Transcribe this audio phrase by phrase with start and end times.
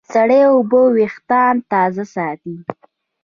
[0.13, 2.55] سړې اوبه وېښتيان تازه ساتي.